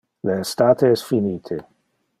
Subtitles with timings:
[0.29, 1.61] Le estate es finite.